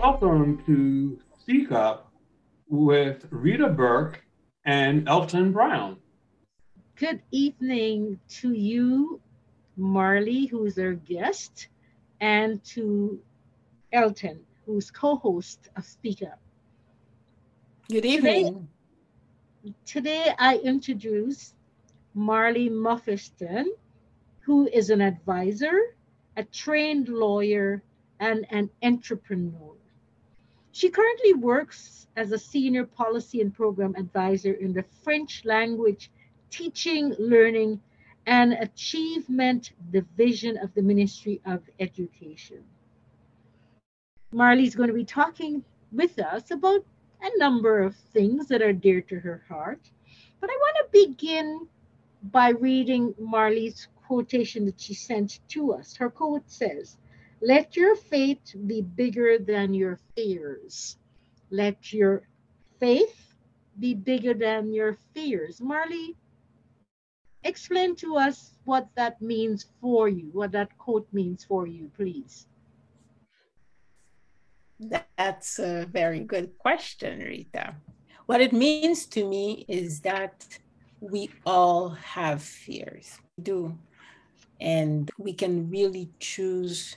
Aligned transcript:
Welcome 0.00 0.62
to 0.64 1.18
Speak 1.40 1.72
Up 1.72 2.12
with 2.68 3.26
Rita 3.30 3.68
Burke 3.68 4.24
and 4.64 5.08
Elton 5.08 5.50
Brown. 5.50 5.96
Good 6.94 7.20
evening 7.32 8.20
to 8.28 8.52
you, 8.52 9.20
Marlye, 9.76 10.48
who's 10.48 10.78
our 10.78 10.92
guest, 10.92 11.66
and 12.20 12.62
to 12.66 13.20
Elton, 13.92 14.38
who's 14.64 14.88
co 14.92 15.16
host 15.16 15.68
of 15.74 15.84
Speak 15.84 16.22
Up. 16.22 16.38
Good 17.90 18.04
evening. 18.04 18.68
Today, 19.64 19.74
today 19.84 20.34
I 20.38 20.58
introduce 20.58 21.54
Marlye 22.16 22.70
Monifiston, 22.70 23.64
who 24.38 24.68
is 24.68 24.90
an 24.90 25.00
advisor, 25.00 25.96
a 26.36 26.44
trained 26.44 27.08
lawyer, 27.08 27.82
and 28.20 28.46
an 28.50 28.70
entrepreneur. 28.80 29.77
She 30.78 30.90
currently 30.90 31.34
works 31.34 32.06
as 32.14 32.30
a 32.30 32.38
senior 32.38 32.84
policy 32.84 33.40
and 33.40 33.52
program 33.52 33.96
advisor 33.96 34.52
in 34.52 34.72
the 34.72 34.84
French 35.02 35.44
language 35.44 36.08
teaching, 36.50 37.16
learning, 37.18 37.80
and 38.26 38.52
achievement 38.52 39.72
division 39.90 40.56
of 40.56 40.72
the 40.74 40.82
Ministry 40.82 41.40
of 41.44 41.64
Education. 41.80 42.62
Marlye's 44.30 44.76
going 44.76 44.86
to 44.86 44.94
be 44.94 45.04
talking 45.04 45.64
with 45.90 46.16
us 46.20 46.52
about 46.52 46.84
a 47.22 47.38
number 47.38 47.82
of 47.82 47.96
things 47.96 48.46
that 48.46 48.62
are 48.62 48.72
dear 48.72 49.00
to 49.00 49.18
her 49.18 49.42
heart. 49.48 49.80
But 50.40 50.48
I 50.48 50.56
want 50.56 50.76
to 50.76 51.06
begin 51.06 51.66
by 52.22 52.50
reading 52.50 53.16
Marlye's 53.18 53.88
quotation 54.06 54.64
that 54.66 54.80
she 54.80 54.94
sent 54.94 55.40
to 55.48 55.72
us. 55.72 55.96
Her 55.96 56.08
quote 56.08 56.48
says, 56.48 56.98
Let 57.40 57.76
your 57.76 57.94
faith 57.94 58.54
be 58.66 58.82
bigger 58.82 59.38
than 59.38 59.72
your 59.72 59.98
fears. 60.16 60.96
Let 61.50 61.92
your 61.92 62.22
faith 62.80 63.34
be 63.78 63.94
bigger 63.94 64.34
than 64.34 64.72
your 64.72 64.98
fears. 65.14 65.60
Marlye, 65.60 66.16
explain 67.44 67.94
to 67.96 68.16
us 68.16 68.54
what 68.64 68.88
that 68.96 69.22
means 69.22 69.66
for 69.80 70.08
you, 70.08 70.30
what 70.32 70.52
that 70.52 70.76
quote 70.78 71.06
means 71.12 71.44
for 71.44 71.66
you, 71.66 71.90
please. 71.96 72.46
That's 74.80 75.58
a 75.58 75.86
very 75.86 76.20
good 76.20 76.58
question, 76.58 77.20
Rita. 77.20 77.76
What 78.26 78.40
it 78.40 78.52
means 78.52 79.06
to 79.06 79.24
me 79.24 79.64
is 79.68 80.00
that 80.00 80.46
we 81.00 81.30
all 81.46 81.90
have 81.90 82.42
fears. 82.42 83.18
We 83.36 83.44
do. 83.44 83.78
And 84.60 85.08
we 85.18 85.32
can 85.32 85.70
really 85.70 86.10
choose 86.18 86.96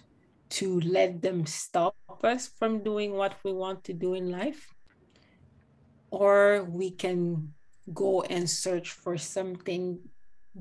to 0.52 0.80
let 0.82 1.22
them 1.22 1.46
stop 1.46 1.96
us 2.24 2.48
from 2.48 2.84
doing 2.84 3.14
what 3.14 3.36
we 3.44 3.54
want 3.54 3.84
to 3.86 3.94
do 3.94 4.14
in 4.14 4.32
life. 4.32 4.68
Or 6.12 6.68
we 6.70 6.92
can 6.92 7.54
go 7.94 8.22
and 8.24 8.50
search 8.50 8.92
for 8.92 9.18
something 9.18 10.00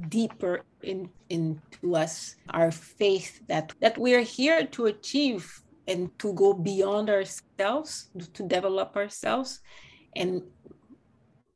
deeper 0.09 0.63
in, 0.83 1.11
into 1.29 1.97
us, 1.97 2.37
our 2.51 2.71
faith 2.71 3.41
that, 3.49 3.75
that 3.81 3.99
we're 3.99 4.23
here 4.23 4.65
to 4.67 4.87
achieve 4.87 5.61
and 5.89 6.17
to 6.21 6.33
go 6.35 6.55
beyond 6.55 7.11
ourselves, 7.11 8.11
to 8.35 8.43
develop 8.47 8.97
ourselves 8.97 9.61
and 10.15 10.43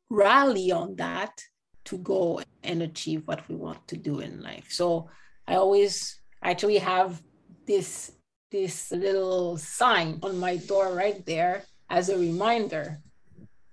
rally 0.09 0.71
on 0.71 0.95
that 0.97 1.41
to 1.85 1.97
go 1.99 2.41
and 2.63 2.81
achieve 2.81 3.21
what 3.25 3.47
we 3.47 3.55
want 3.55 3.87
to 3.87 3.95
do 3.95 4.19
in 4.19 4.41
life. 4.41 4.67
So 4.69 5.09
I 5.47 5.55
always 5.55 6.19
actually 6.43 6.79
have 6.79 7.21
this 7.65 8.11
this 8.51 8.91
little 8.91 9.57
sign 9.57 10.19
on 10.23 10.39
my 10.39 10.57
door 10.57 10.93
right 10.93 11.25
there 11.25 11.63
as 11.89 12.09
a 12.09 12.17
reminder 12.17 12.99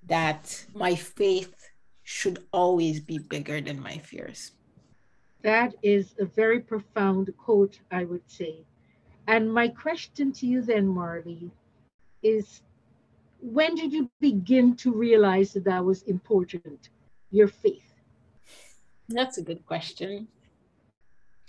that 0.07 0.65
my 0.75 0.95
faith 0.95 1.55
should 2.03 2.45
always 2.53 3.01
be 3.01 3.19
bigger 3.19 3.61
than 3.61 3.81
my 3.81 3.99
fears. 3.99 4.53
That 5.43 5.75
is 5.83 6.15
a 6.19 6.25
very 6.25 6.61
profound 6.61 7.33
quote, 7.37 7.79
I 7.91 8.05
would 8.05 8.29
say. 8.29 8.65
And 9.27 9.53
my 9.53 9.69
question 9.69 10.33
to 10.33 10.47
you 10.47 10.63
then, 10.63 10.87
Marlye, 10.87 11.51
is 12.23 12.63
when 13.41 13.75
did 13.75 13.93
you 13.93 14.11
begin 14.21 14.77
to 14.77 14.93
realize 14.93 15.53
that 15.53 15.65
that 15.65 15.85
was 15.85 16.03
important, 16.03 16.91
your 17.31 17.49
faith? 17.49 17.93
That's 19.09 19.39
a 19.39 19.43
good 19.43 19.65
question 19.67 20.29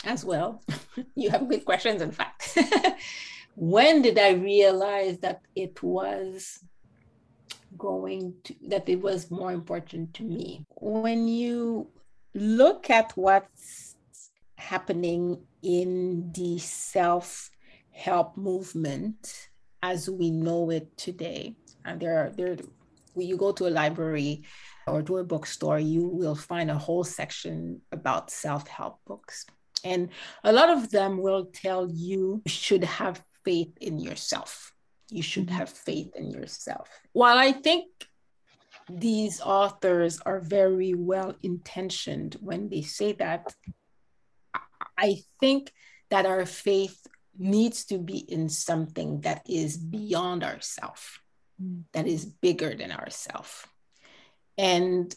as 0.03 0.25
well. 0.25 0.62
you 1.16 1.30
have 1.30 1.48
good 1.48 1.66
questions, 1.66 2.02
in 2.02 2.12
fact. 2.12 2.43
when 3.56 4.02
did 4.02 4.18
I 4.18 4.31
realize 4.31 5.19
that 5.19 5.41
it 5.56 5.81
was 5.84 6.59
going 7.78 8.36
to, 8.44 8.56
that 8.68 8.88
it 8.90 9.02
was 9.02 9.31
more 9.31 9.52
important 9.52 10.14
to 10.16 10.24
me? 10.24 10.66
When 10.69 11.28
you 11.28 11.88
look 12.34 12.90
at 12.90 13.12
what's 13.16 13.96
happening 14.58 15.40
in 15.62 16.31
the 16.34 16.58
self 16.59 17.50
help 17.92 18.36
movement 18.38 19.50
as 19.81 20.09
we 20.09 20.31
know 20.31 20.69
it 20.69 20.97
today. 20.97 21.56
And 21.86 22.00
there 22.00 22.18
are 22.18 22.30
there 22.30 22.58
when 23.13 23.28
you 23.28 23.38
go 23.38 23.52
to 23.52 23.68
a 23.68 23.69
library 23.69 24.44
or 24.88 25.03
to 25.03 25.18
a 25.18 25.24
bookstore, 25.24 25.80
you 25.80 26.08
will 26.08 26.36
find 26.36 26.72
a 26.72 26.78
whole 26.78 27.03
section 27.03 27.81
about 27.92 28.31
self-help 28.31 29.00
books. 29.06 29.46
And 29.84 30.10
a 30.44 30.54
lot 30.54 30.70
of 30.70 30.92
them 30.92 31.22
will 31.22 31.46
tell 31.46 31.90
you 31.90 32.42
you 32.46 32.52
should 32.52 32.84
have 32.84 33.24
faith 33.44 33.78
in 33.82 34.00
yourself. 34.00 34.74
You 35.10 35.22
should 35.22 35.50
have 35.50 35.70
faith 35.70 36.16
in 36.16 36.32
yourself. 36.32 36.90
While 37.12 37.38
I 37.38 37.52
think 37.52 37.86
these 38.90 39.42
authors 39.42 40.20
are 40.26 40.40
very 40.40 40.94
well 40.94 41.36
intentioned 41.44 42.38
when 42.42 42.70
they 42.70 42.82
say 42.82 43.14
that, 43.14 43.54
I 44.98 45.22
think 45.40 45.72
that 46.10 46.26
our 46.26 46.46
faith 46.46 47.06
needs 47.38 47.86
to 47.86 47.98
be 47.98 48.18
in 48.18 48.50
something 48.50 49.22
that 49.22 49.42
is 49.50 49.78
beyond 49.78 50.44
ourself, 50.44 51.20
mm. 51.62 51.84
that 51.94 52.08
is 52.08 52.26
bigger 52.26 52.76
than 52.76 52.92
ourself. 52.92 53.68
And 54.58 55.14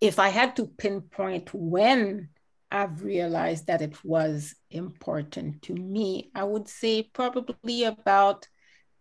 if 0.00 0.18
I 0.18 0.28
had 0.28 0.56
to 0.56 0.66
pinpoint 0.66 1.54
when 1.54 2.30
I've 2.70 3.02
realized 3.02 3.68
that 3.68 3.82
it 3.82 4.04
was 4.04 4.54
important 4.70 5.62
to 5.62 5.74
me, 5.74 6.30
I 6.34 6.44
would 6.44 6.68
say 6.68 7.02
probably 7.02 7.84
about 7.84 8.48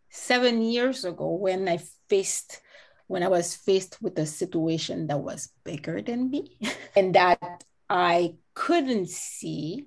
seven 0.09 0.61
years 0.61 1.03
ago 1.03 1.33
when 1.33 1.67
I 1.67 1.79
faced 2.09 2.61
when 3.07 3.21
I 3.21 3.27
was 3.27 3.55
faced 3.55 4.01
with 4.01 4.17
a 4.17 4.25
situation 4.25 5.07
that 5.07 5.19
was 5.19 5.51
bigger 5.63 6.01
than 6.01 6.31
me 6.31 6.57
and 6.95 7.13
that 7.13 7.63
I 7.87 8.35
couldn't 8.55 9.09
see 9.09 9.85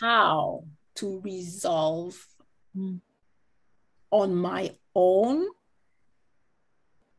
how 0.00 0.64
to 0.96 1.20
resolve 1.20 2.18
mm. 2.76 3.00
on 4.10 4.34
my 4.34 4.74
own 4.94 5.46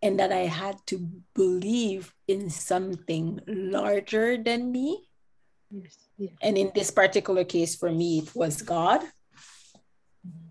and 0.02 0.20
that 0.20 0.32
I 0.32 0.50
had 0.50 0.78
to 0.88 1.08
believe 1.36 2.14
in 2.28 2.50
something 2.50 3.40
larger 3.48 4.38
than 4.38 4.72
me. 4.72 5.08
Yes, 5.70 5.98
yes. 6.18 6.32
And 6.42 6.58
in 6.58 6.72
this 6.74 6.92
particular 6.92 7.44
case, 7.44 7.76
for 7.76 7.92
me, 7.92 8.20
it 8.20 8.36
was 8.36 8.62
God 8.62 9.02
mm-hmm. 9.02 10.50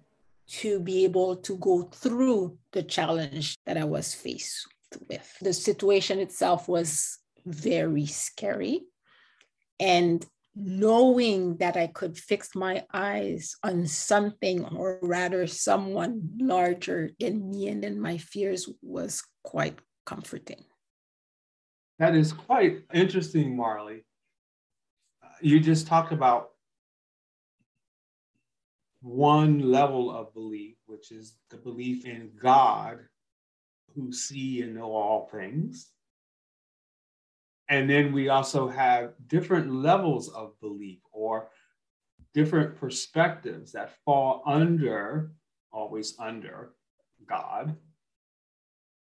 to 0.61 0.81
be 0.81 1.05
able 1.05 1.37
to 1.37 1.57
go 1.57 1.83
through 1.83 2.59
the 2.73 2.83
challenge 2.83 3.57
that 3.67 3.77
I 3.77 3.85
was 3.85 4.15
faced 4.15 4.67
with. 5.09 5.37
The 5.41 5.53
situation 5.53 6.21
itself 6.21 6.69
was 6.69 7.19
very 7.45 8.07
scary. 8.07 8.83
And 9.79 10.25
knowing 10.55 11.57
that 11.59 11.77
I 11.77 11.87
could 11.87 12.19
fix 12.19 12.55
my 12.55 12.85
eyes 12.93 13.57
on 13.63 13.87
something 13.87 14.65
or 14.65 14.99
rather 15.01 15.47
someone 15.47 16.31
larger 16.39 17.11
than 17.21 17.51
me 17.51 17.69
and 17.69 17.83
than 17.85 18.01
my 18.01 18.19
fears 18.19 18.69
was 18.83 19.23
quite 19.45 19.79
comforting. 20.07 20.65
That 21.99 22.15
is 22.15 22.33
quite 22.33 22.83
interesting, 22.93 23.57
Marlye. 23.57 24.03
You 25.43 25.61
just 25.61 25.87
talked 25.87 26.13
about 26.13 26.51
one 29.03 29.71
level 29.71 30.11
of 30.11 30.35
belief, 30.35 30.77
which 30.87 31.13
is 31.13 31.37
the 31.51 31.57
belief 31.57 32.05
in 32.05 32.31
God 32.41 32.99
who 33.95 34.13
see 34.13 34.63
and 34.63 34.75
know 34.75 34.93
all 34.93 35.29
things. 35.33 35.91
And 37.69 37.89
then 37.89 38.13
we 38.13 38.29
also 38.29 38.69
have 38.69 39.13
different 39.29 39.73
levels 39.73 40.29
of 40.31 40.59
belief 40.61 40.99
or 41.13 41.51
different 42.35 42.77
perspectives 42.77 43.73
that 43.73 43.95
fall 44.05 44.43
under, 44.47 45.33
always 45.73 46.17
under 46.19 46.73
God 47.27 47.77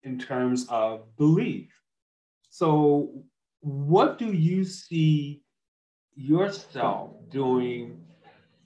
in 0.04 0.19
terms 0.19 0.66
of 0.69 1.16
belief. 1.16 1.69
So, 2.50 3.25
what 3.60 4.19
do 4.19 4.32
you 4.32 4.64
see 4.64 5.43
yourself 6.14 7.12
doing 7.31 8.04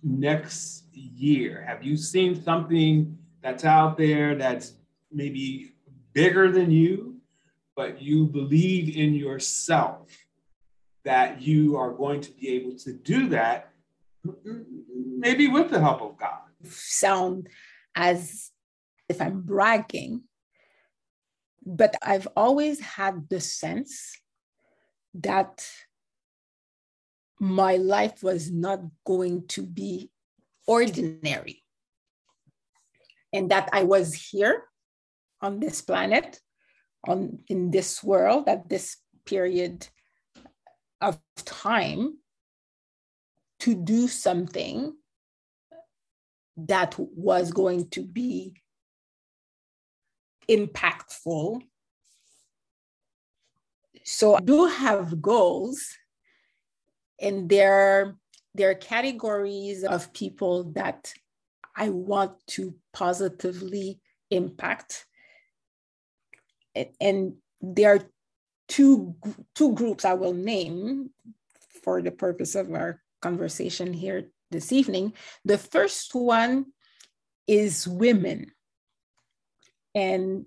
next 0.03 0.85
year? 0.93 1.63
Have 1.67 1.85
you 1.85 1.97
seen 1.97 2.43
something 2.43 3.17
that's 3.43 3.65
out 3.65 3.97
there 3.99 4.35
that's 4.35 4.73
maybe 5.13 5.73
bigger 6.13 6.51
than 6.51 6.71
you, 6.71 7.17
but 7.77 8.01
you 8.01 8.27
believe 8.27 8.97
in 8.97 9.15
yourself 9.15 10.09
that 11.05 11.41
you 11.41 11.77
are 11.77 11.93
going 11.93 12.21
to 12.23 12.33
be 12.33 12.49
able 12.49 12.77
to 12.79 12.93
do 12.93 13.29
that, 13.29 13.71
maybe 14.95 15.47
with 15.49 15.71
the 15.71 15.81
help 15.81 16.03
of 16.03 16.17
God? 16.17 16.41
Sound 16.65 17.49
as 17.95 18.51
if 19.09 19.21
I'm 19.21 19.43
bragging, 19.43 20.23
but 21.67 21.97
I've 22.01 22.29
always 22.37 22.79
had 22.79 23.29
the 23.29 23.41
sense 23.41 24.17
that 25.15 25.67
my 27.41 27.77
life 27.77 28.23
was 28.23 28.53
not 28.53 28.81
going 29.05 29.49
to 29.49 29.63
be 29.63 30.11
ordinary 30.67 31.65
and 33.33 33.51
that 33.51 33.69
I 33.73 33.83
was 33.83 34.15
here 34.15 34.63
on 35.43 35.59
this 35.59 35.83
planet, 35.83 36.41
on 37.07 37.41
in 37.49 37.73
this 37.73 38.03
world 38.03 38.49
at 38.49 38.69
this 38.69 38.97
period 39.27 39.89
of 41.01 41.19
time 41.35 42.17
to 43.61 43.75
do 43.75 44.07
something 44.07 44.95
that 46.57 46.95
was 46.99 47.51
going 47.51 47.91
to 47.91 48.03
be 48.03 48.55
impactful. 50.49 51.63
So 54.05 54.37
I 54.37 54.41
do 54.41 54.67
have 54.67 55.21
goals, 55.21 55.85
and 57.21 57.49
there, 57.49 58.17
there 58.55 58.71
are 58.71 58.75
categories 58.75 59.83
of 59.83 60.13
people 60.13 60.65
that 60.75 61.13
I 61.75 61.89
want 61.89 62.35
to 62.49 62.75
positively 62.93 64.01
impact. 64.31 65.07
And 67.01 67.35
there 67.61 67.95
are 67.95 68.11
two, 68.69 69.17
two 69.55 69.75
groups 69.75 70.05
I 70.05 70.15
will 70.15 70.35
name 70.35 71.11
for 71.83 72.01
the 72.03 72.11
purpose 72.11 72.55
of 72.55 72.73
our 72.73 73.03
conversation 73.21 73.93
here 73.93 74.29
this 74.51 74.73
evening. 74.73 75.15
The 75.45 75.59
first 75.59 76.15
one 76.15 76.67
is 77.47 77.89
women. 77.89 78.53
And 79.97 80.45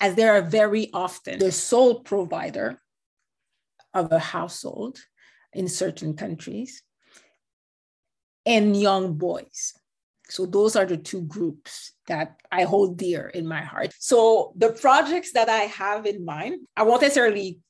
as 0.00 0.16
they 0.16 0.28
are 0.28 0.42
very 0.42 0.90
often 0.92 1.38
the 1.38 1.52
sole 1.52 2.00
provider 2.00 2.82
of 3.94 4.10
a 4.12 4.18
household 4.18 4.98
in 5.52 5.68
certain 5.68 6.14
countries, 6.14 6.82
and 8.46 8.76
young 8.76 9.14
boys. 9.14 9.74
So 10.28 10.46
those 10.46 10.76
are 10.76 10.86
the 10.86 10.96
two 10.96 11.22
groups 11.22 11.92
that 12.06 12.40
I 12.52 12.62
hold 12.62 12.96
dear 12.96 13.28
in 13.28 13.46
my 13.46 13.62
heart. 13.62 13.92
So 13.98 14.52
the 14.56 14.72
projects 14.72 15.32
that 15.32 15.48
I 15.48 15.62
have 15.62 16.06
in 16.06 16.24
mind, 16.24 16.66
I 16.76 16.84
won't 16.84 17.02
necessarily 17.02 17.60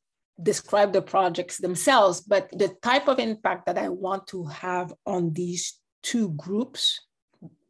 describe 0.42 0.92
the 0.92 1.02
projects 1.02 1.58
themselves, 1.58 2.20
but 2.20 2.50
the 2.52 2.68
type 2.82 3.08
of 3.08 3.18
impact 3.18 3.66
that 3.66 3.78
I 3.78 3.88
want 3.88 4.26
to 4.28 4.44
have 4.44 4.92
on 5.06 5.32
these 5.32 5.78
two 6.02 6.30
groups, 6.30 7.00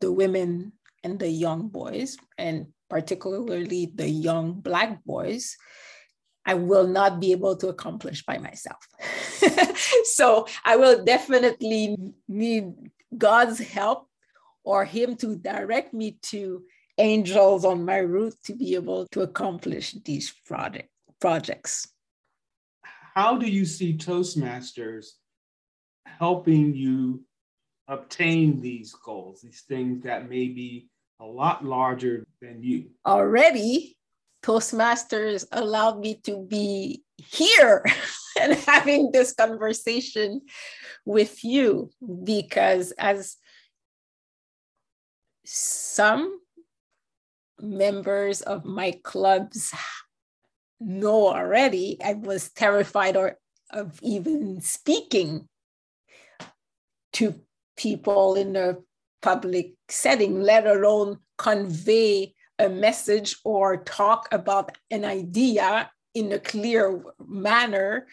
the 0.00 0.12
women 0.12 0.72
and 1.02 1.18
the 1.18 1.28
young 1.28 1.68
boys, 1.68 2.16
and 2.38 2.66
particularly 2.88 3.92
the 3.94 4.08
young 4.08 4.60
Black 4.60 5.02
boys, 5.04 5.56
I 6.44 6.54
will 6.54 6.86
not 6.86 7.20
be 7.20 7.32
able 7.32 7.56
to 7.56 7.68
accomplish 7.68 8.24
by 8.24 8.38
myself. 8.38 8.86
so 10.04 10.46
I 10.64 10.76
will 10.76 11.04
definitely 11.04 11.96
need 12.28 12.74
God's 13.16 13.58
help 13.58 14.08
or 14.64 14.84
Him 14.84 15.16
to 15.16 15.36
direct 15.36 15.94
me 15.94 16.18
to 16.22 16.62
angels 16.98 17.64
on 17.64 17.84
my 17.84 17.98
route 17.98 18.34
to 18.44 18.54
be 18.54 18.74
able 18.74 19.06
to 19.08 19.22
accomplish 19.22 19.94
these 20.04 20.32
project, 20.46 20.90
projects. 21.20 21.88
How 23.14 23.36
do 23.36 23.46
you 23.46 23.64
see 23.64 23.96
Toastmasters 23.96 25.06
helping 26.04 26.74
you 26.74 27.24
obtain 27.90 28.60
these 28.60 28.92
goals, 28.92 29.42
these 29.42 29.62
things 29.62 30.04
that 30.04 30.30
may 30.30 30.48
be 30.48 30.88
a 31.20 31.24
lot 31.24 31.64
larger 31.64 32.24
than 32.40 32.62
you? 32.62 32.86
Already, 33.04 33.98
Toastmasters 34.42 35.44
allowed 35.52 35.98
me 35.98 36.14
to 36.24 36.46
be 36.46 37.02
here 37.16 37.84
and 38.40 38.54
having 38.54 39.10
this 39.12 39.34
conversation 39.34 40.40
with 41.04 41.44
you 41.44 41.90
because 42.24 42.92
as 42.92 43.36
some 45.44 46.38
members 47.60 48.40
of 48.40 48.64
my 48.64 48.98
clubs 49.02 49.74
know 50.78 51.28
already, 51.28 51.98
I 52.02 52.14
was 52.14 52.50
terrified 52.50 53.16
or, 53.16 53.36
of 53.72 53.98
even 54.02 54.60
speaking 54.60 55.48
to 57.12 57.40
people 57.80 58.34
in 58.34 58.56
a 58.56 58.76
public 59.22 59.72
setting, 59.88 60.42
let 60.42 60.66
alone 60.66 61.18
convey 61.38 62.34
a 62.58 62.68
message 62.68 63.36
or 63.42 63.78
talk 63.84 64.28
about 64.32 64.76
an 64.90 65.04
idea 65.04 65.90
in 66.14 66.32
a 66.32 66.38
clear 66.38 67.02
manner 67.26 68.06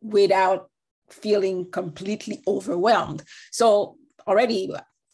without 0.00 0.70
feeling 1.10 1.68
completely 1.72 2.40
overwhelmed. 2.46 3.24
So 3.50 3.96
already 4.28 4.70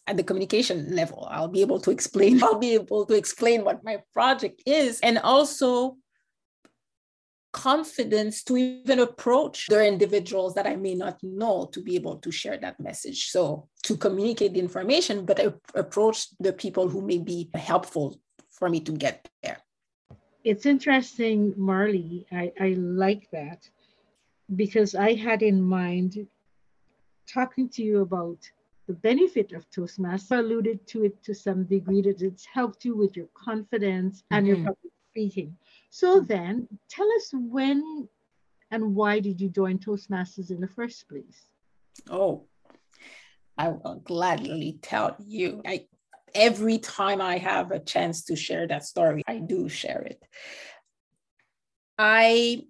at 0.06 0.16
the 0.19 0.25
communication 0.25 0.94
level, 0.94 1.26
I'll 1.31 1.49
be 1.49 1.62
able 1.62 1.81
to 1.81 1.90
explain, 1.90 2.43
I'll 2.44 2.58
be 2.58 2.75
able 2.75 3.06
to 3.06 3.14
explain 3.14 3.64
what 3.64 3.82
my 3.82 4.02
project 4.12 4.62
is 4.66 5.00
and 5.00 5.19
also 5.19 5.96
confidence 7.55 8.43
to 8.43 8.56
even 8.56 8.99
approach 8.99 9.69
their 9.69 9.87
individuals 9.87 10.55
that 10.55 10.67
I 10.67 10.75
may 10.75 10.97
not 10.97 11.23
know 11.23 11.71
to 11.73 11.81
be 11.81 11.95
able 11.95 12.17
to 12.17 12.31
share 12.33 12.59
that 12.59 12.81
message. 12.81 13.31
So 13.31 13.69
to 13.85 13.97
communicate 13.97 14.55
the 14.55 14.61
information, 14.61 15.25
but 15.25 15.39
approach 15.75 16.19
the 16.41 16.53
people 16.53 16.89
who 16.89 17.01
may 17.01 17.19
be 17.19 17.49
helpful 17.55 18.21
for 18.51 18.69
me 18.69 18.81
to 18.81 18.93
get 18.93 19.29
there. 19.43 19.59
It's 20.43 20.67
interesting, 20.67 21.55
Marlye. 21.55 22.27
I, 22.33 22.53
I 22.61 22.69
like 22.77 23.31
that 23.31 23.71
because 24.57 24.97
I 24.97 25.15
had 25.15 25.41
in 25.43 25.62
mind 25.62 26.27
talking 27.33 27.69
to 27.71 27.83
you 27.83 28.00
about 28.02 28.38
the 28.88 28.95
benefit 28.95 29.52
of 29.52 29.71
Toastmasters. 29.71 30.33
I 30.33 30.38
alluded 30.40 30.87
to 30.88 31.05
it 31.05 31.23
to 31.23 31.35
some 31.35 31.64
degree 31.64 32.02
that 32.02 32.21
it's 32.21 32.45
helped 32.45 32.85
you 32.85 32.97
with 32.97 33.17
your 33.17 33.28
confidence 33.33 34.25
and 34.33 34.45
mm-hmm. 34.45 34.62
your 34.62 34.67
public 34.67 34.94
speaking. 35.14 35.56
So 35.90 36.21
hmm. 36.21 36.26
then, 36.26 36.68
tell 36.88 37.06
us 37.16 37.30
when 37.33 38.09
and 38.71 38.94
why 38.97 39.21
did 39.21 39.40
you 39.40 39.49
join 39.49 39.78
Toastmasters 39.78 40.50
in 40.50 40.61
the 40.61 40.66
first 40.66 41.09
place? 41.09 41.47
Oh, 42.11 42.47
I 43.56 43.68
will 43.68 44.00
gladly 44.02 44.78
tell 44.83 45.16
you. 45.25 45.62
I 45.64 45.87
every 46.35 46.78
time 46.78 47.21
I 47.21 47.38
have 47.38 47.71
a 47.71 47.78
chance 47.78 48.25
to 48.25 48.35
share 48.35 48.66
that 48.66 48.85
story, 48.85 49.23
I 49.28 49.38
do 49.38 49.68
share 49.68 50.02
it. 50.02 50.21
I 51.97 52.64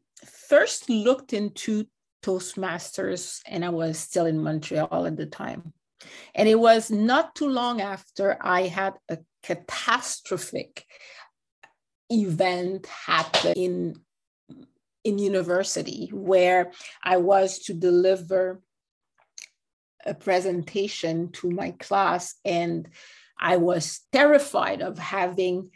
first 0.50 0.90
looked 0.90 1.32
into 1.32 1.86
Toastmasters 2.22 3.40
and 3.46 3.64
I 3.64 3.70
was 3.70 3.98
still 3.98 4.26
in 4.26 4.42
Montreal 4.42 5.06
at 5.06 5.16
the 5.16 5.24
time. 5.24 5.72
And 6.34 6.46
it 6.46 6.60
was 6.60 6.90
not 6.90 7.34
too 7.34 7.48
long 7.48 7.80
after 7.80 8.36
I 8.42 8.62
had 8.62 8.92
a 9.08 9.18
catastrophic 9.42 10.84
event 12.10 12.86
happened 12.86 13.56
in, 13.56 13.96
in 15.04 15.18
university 15.18 16.10
where 16.12 16.72
I 17.02 17.18
was 17.18 17.60
to 17.64 17.74
deliver 17.74 18.60
a 20.06 20.14
presentation 20.14 21.32
to 21.32 21.50
my 21.50 21.72
class 21.72 22.34
and 22.44 22.88
I 23.38 23.56
was 23.56 24.00
terrified 24.12 24.82
of 24.82 24.98
having 24.98 25.70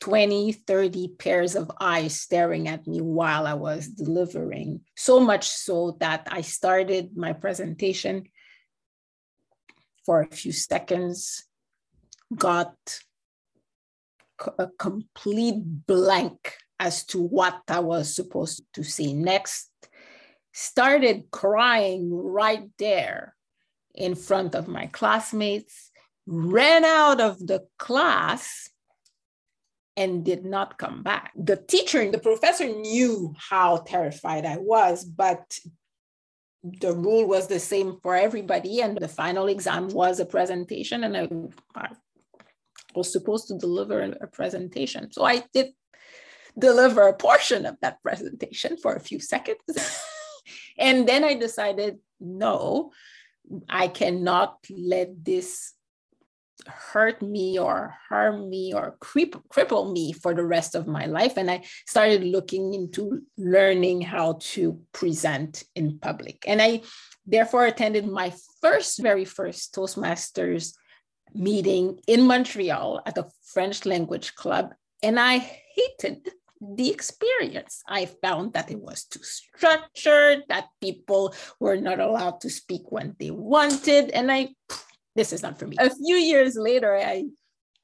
20, 0.00 0.52
30 0.52 1.08
pairs 1.16 1.54
of 1.54 1.70
eyes 1.80 2.20
staring 2.20 2.66
at 2.66 2.86
me 2.88 3.00
while 3.00 3.46
I 3.46 3.54
was 3.54 3.86
delivering. 3.86 4.80
So 4.96 5.20
much 5.20 5.48
so 5.48 5.96
that 6.00 6.26
I 6.28 6.40
started 6.40 7.16
my 7.16 7.32
presentation 7.34 8.24
for 10.04 10.22
a 10.22 10.26
few 10.26 10.50
seconds, 10.50 11.44
got 12.34 12.74
a 14.58 14.68
complete 14.78 15.62
blank 15.86 16.56
as 16.78 17.04
to 17.06 17.20
what 17.20 17.60
I 17.68 17.80
was 17.80 18.14
supposed 18.14 18.64
to 18.74 18.82
say 18.82 19.12
next, 19.12 19.70
started 20.52 21.30
crying 21.30 22.10
right 22.12 22.68
there 22.78 23.34
in 23.94 24.14
front 24.14 24.54
of 24.54 24.68
my 24.68 24.86
classmates, 24.86 25.90
ran 26.26 26.84
out 26.84 27.20
of 27.20 27.38
the 27.38 27.66
class 27.78 28.68
and 29.96 30.24
did 30.24 30.44
not 30.44 30.78
come 30.78 31.02
back. 31.02 31.32
The 31.36 31.56
teacher, 31.56 32.10
the 32.10 32.18
professor 32.18 32.66
knew 32.66 33.34
how 33.36 33.78
terrified 33.78 34.46
I 34.46 34.56
was, 34.58 35.04
but 35.04 35.58
the 36.62 36.92
rule 36.94 37.26
was 37.26 37.48
the 37.48 37.60
same 37.60 37.98
for 38.02 38.16
everybody, 38.16 38.80
and 38.80 38.96
the 38.96 39.08
final 39.08 39.48
exam 39.48 39.88
was 39.88 40.20
a 40.20 40.24
presentation, 40.26 41.04
and 41.04 41.52
I, 41.74 41.88
was 42.94 43.12
supposed 43.12 43.48
to 43.48 43.58
deliver 43.58 44.00
a 44.00 44.26
presentation. 44.26 45.12
So 45.12 45.24
I 45.24 45.44
did 45.52 45.72
deliver 46.58 47.08
a 47.08 47.16
portion 47.16 47.66
of 47.66 47.76
that 47.80 48.02
presentation 48.02 48.76
for 48.76 48.94
a 48.94 49.00
few 49.00 49.20
seconds. 49.20 49.60
and 50.78 51.08
then 51.08 51.24
I 51.24 51.34
decided, 51.34 51.98
no, 52.20 52.92
I 53.68 53.88
cannot 53.88 54.58
let 54.70 55.24
this 55.24 55.72
hurt 56.66 57.22
me 57.22 57.58
or 57.58 57.94
harm 58.08 58.48
me 58.48 58.72
or 58.72 58.96
creep, 59.00 59.34
cripple 59.48 59.92
me 59.92 60.12
for 60.12 60.34
the 60.34 60.44
rest 60.44 60.74
of 60.74 60.86
my 60.86 61.06
life. 61.06 61.36
And 61.36 61.50
I 61.50 61.64
started 61.86 62.22
looking 62.24 62.74
into 62.74 63.22
learning 63.36 64.02
how 64.02 64.38
to 64.40 64.80
present 64.92 65.64
in 65.74 65.98
public. 65.98 66.44
And 66.46 66.62
I 66.62 66.82
therefore 67.26 67.66
attended 67.66 68.06
my 68.06 68.32
first, 68.60 69.00
very 69.00 69.24
first 69.24 69.74
Toastmasters 69.74 70.74
meeting 71.34 72.00
in 72.06 72.22
Montreal 72.22 73.02
at 73.06 73.14
the 73.14 73.28
French 73.44 73.86
language 73.86 74.34
club. 74.34 74.74
And 75.02 75.18
I 75.18 75.38
hated 75.38 76.28
the 76.60 76.90
experience. 76.90 77.82
I 77.88 78.06
found 78.06 78.52
that 78.52 78.70
it 78.70 78.78
was 78.78 79.04
too 79.04 79.22
structured, 79.22 80.44
that 80.48 80.68
people 80.80 81.34
were 81.58 81.76
not 81.76 81.98
allowed 81.98 82.40
to 82.42 82.50
speak 82.50 82.92
when 82.92 83.16
they 83.18 83.30
wanted. 83.30 84.10
And 84.10 84.30
I, 84.30 84.50
this 85.16 85.32
is 85.32 85.42
not 85.42 85.58
for 85.58 85.66
me. 85.66 85.76
A 85.80 85.90
few 85.90 86.16
years 86.16 86.56
later, 86.56 86.96
I, 86.96 87.24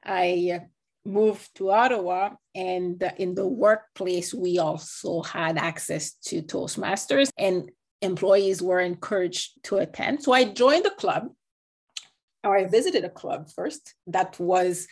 I 0.05 0.61
uh, 0.61 0.65
moved 1.05 1.55
to 1.57 1.71
Ottawa, 1.71 2.31
and 2.55 3.03
uh, 3.03 3.11
in 3.17 3.35
the 3.35 3.47
workplace, 3.47 4.33
we 4.33 4.59
also 4.59 5.23
had 5.23 5.59
access 5.59 6.13
to 6.27 6.43
Toastmasters, 6.43 7.31
and 7.37 7.71
employees 8.01 8.63
were 8.63 8.81
encouraged 8.81 9.63
to 9.65 9.79
attend. 9.79 10.23
So 10.23 10.33
I 10.33 10.45
joined 10.45 10.85
the 10.85 10.91
club 10.91 11.29
or 12.45 12.57
I 12.57 12.67
visited 12.67 13.05
a 13.05 13.11
club 13.11 13.51
first 13.51 13.95
that 14.07 14.39
was 14.39 14.87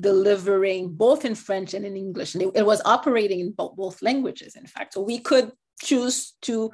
delivering 0.00 0.92
both 0.92 1.24
in 1.24 1.34
French 1.34 1.74
and 1.74 1.84
in 1.84 1.96
English. 1.96 2.34
And 2.34 2.52
it, 2.54 2.66
was 2.66 2.82
operating 2.84 3.40
in 3.40 3.52
both, 3.52 3.76
both 3.76 4.02
languages, 4.02 4.56
in 4.56 4.66
fact. 4.66 4.94
So 4.94 5.00
we 5.00 5.18
could 5.18 5.52
choose 5.82 6.34
to 6.42 6.72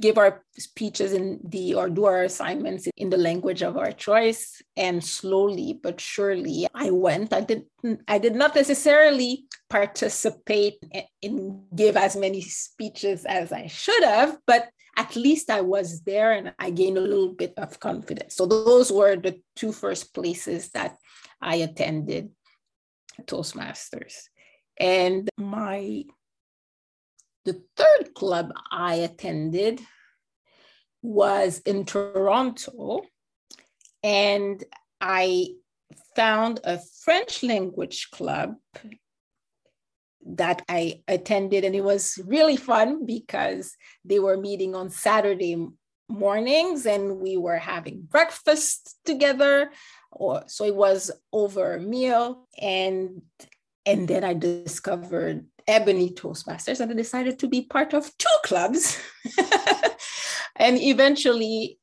give 0.00 0.18
our 0.18 0.42
speeches 0.58 1.12
in 1.12 1.40
the 1.44 1.74
or 1.74 1.88
do 1.88 2.06
our 2.06 2.22
assignments 2.22 2.88
in 2.96 3.10
the 3.10 3.16
language 3.16 3.62
of 3.62 3.76
our 3.76 3.92
choice 3.92 4.62
and 4.76 5.04
slowly 5.04 5.78
but 5.82 6.00
surely 6.00 6.66
i 6.74 6.90
went 6.90 7.32
i 7.32 7.40
did 7.40 7.64
i 8.08 8.18
did 8.18 8.34
not 8.34 8.54
necessarily 8.54 9.44
participate 9.68 10.78
in 11.20 11.62
give 11.74 11.96
as 11.96 12.16
many 12.16 12.40
speeches 12.40 13.26
as 13.26 13.52
i 13.52 13.66
should 13.66 14.02
have 14.02 14.38
but 14.46 14.70
at 14.96 15.16
least 15.16 15.50
I 15.50 15.60
was 15.60 16.02
there 16.02 16.32
and 16.32 16.54
I 16.58 16.70
gained 16.70 16.98
a 16.98 17.02
little 17.02 17.32
bit 17.34 17.54
of 17.56 17.80
confidence. 17.80 18.34
So 18.34 18.46
those 18.46 18.92
were 18.92 19.16
the 19.16 19.40
two 19.56 19.72
first 19.72 20.14
places 20.14 20.70
that 20.70 20.96
I 21.40 21.56
attended 21.56 22.30
Toastmasters. 23.22 24.14
And 24.78 25.28
my 25.36 26.04
the 27.44 27.62
third 27.76 28.14
club 28.14 28.52
I 28.70 28.94
attended 28.96 29.80
was 31.02 31.60
in 31.60 31.86
Toronto 31.86 33.02
and 34.02 34.62
I 35.00 35.48
found 36.14 36.60
a 36.64 36.78
French 37.02 37.42
language 37.42 38.10
club 38.10 38.56
that 40.26 40.62
I 40.68 41.02
attended, 41.08 41.64
and 41.64 41.74
it 41.74 41.84
was 41.84 42.18
really 42.26 42.56
fun 42.56 43.06
because 43.06 43.76
they 44.04 44.18
were 44.18 44.36
meeting 44.36 44.74
on 44.74 44.90
Saturday 44.90 45.56
mornings 46.08 46.86
and 46.86 47.20
we 47.20 47.36
were 47.36 47.56
having 47.56 48.02
breakfast 48.02 48.96
together. 49.04 49.70
Or 50.12 50.42
so 50.48 50.64
it 50.64 50.74
was 50.74 51.10
over 51.32 51.74
a 51.74 51.80
meal, 51.80 52.48
and 52.60 53.22
and 53.86 54.08
then 54.08 54.24
I 54.24 54.34
discovered 54.34 55.46
Ebony 55.66 56.10
Toastmasters, 56.10 56.80
and 56.80 56.90
I 56.90 56.94
decided 56.94 57.38
to 57.38 57.48
be 57.48 57.62
part 57.62 57.94
of 57.94 58.10
two 58.18 58.36
clubs. 58.44 58.98
and 60.56 60.78
eventually, 60.80 61.78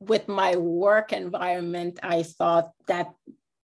with 0.00 0.28
my 0.28 0.56
work 0.56 1.12
environment, 1.12 2.00
I 2.02 2.22
thought 2.22 2.72
that 2.86 3.12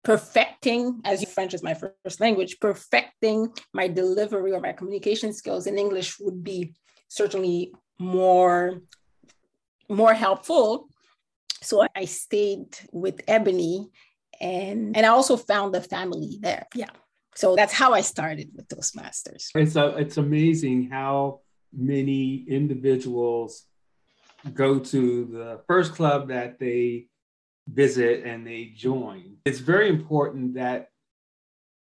perfecting, 0.05 1.01
as 1.05 1.25
French 1.33 1.55
is 1.55 1.63
my 1.63 1.75
first 1.75 2.21
language, 2.21 2.59
perfecting 2.61 3.49
my 3.73 3.89
delivery 3.89 4.53
or 4.53 4.61
my 4.61 4.73
communication 4.73 5.33
skills 5.33 5.67
in 5.67 5.79
English 5.79 6.19
would 6.21 6.43
be 6.43 6.75
certainly 7.09 7.73
more, 7.99 8.83
more 9.89 10.15
helpful. 10.15 10.89
So 11.63 11.87
I 11.95 12.05
stayed 12.05 12.79
with 12.93 13.21
Ebony 13.27 13.89
and, 14.41 14.97
and 14.97 15.05
I 15.05 15.09
also 15.09 15.37
found 15.37 15.75
a 15.75 15.81
family 15.81 16.39
there. 16.41 16.67
Yeah. 16.75 16.91
So 17.35 17.57
that's 17.57 17.73
how 17.73 17.93
I 17.93 18.01
started 18.01 18.51
with 18.55 18.69
Toastmasters. 18.69 19.51
It's, 19.55 19.77
a, 19.77 19.97
it's 19.97 20.17
amazing 20.17 20.91
how 20.91 21.41
many 21.73 22.45
individuals 22.49 23.65
go 24.55 24.79
to 24.79 25.25
the 25.25 25.61
first 25.67 25.95
club 25.95 26.29
that 26.29 26.59
they 26.59 27.07
visit 27.73 28.25
and 28.25 28.47
they 28.47 28.73
join. 28.75 29.37
It's 29.45 29.59
very 29.59 29.89
important 29.89 30.55
that 30.55 30.91